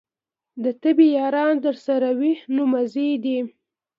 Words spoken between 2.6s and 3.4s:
مزې دي.